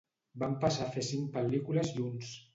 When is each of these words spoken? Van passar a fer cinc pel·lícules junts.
Van 0.43 0.55
passar 0.63 0.87
a 0.87 0.95
fer 0.95 1.03
cinc 1.11 1.29
pel·lícules 1.37 1.95
junts. 2.01 2.35